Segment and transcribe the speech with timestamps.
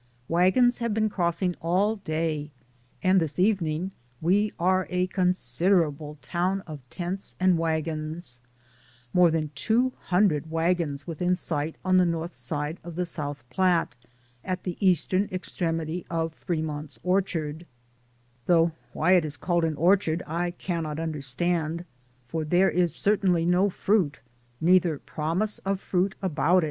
[0.27, 2.49] Wagons have been crossing all day,
[3.03, 8.41] and this evening we are a considerable town of tents and wagons;
[9.13, 13.95] more than two hundred wagons within sight on the north side of the South Platte,
[14.43, 17.67] at the eastern extremity of Fre mont's Orchard—
[18.47, 21.85] though why it is called an orchard I cannot understand,
[22.27, 24.19] for there is cer tainly no fruit,
[24.59, 26.59] neither promise of fruit about 122 DAYS ON THE ROAD.